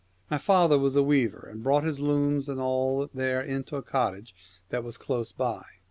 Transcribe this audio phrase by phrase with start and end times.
[0.31, 4.33] My father was a weaver, and brought his looms and all there into a cottage
[4.69, 5.63] that was close by.